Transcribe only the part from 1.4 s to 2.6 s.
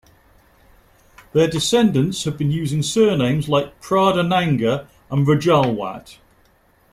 descendants have been